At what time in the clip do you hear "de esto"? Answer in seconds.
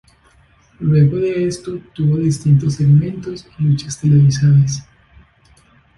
1.17-1.77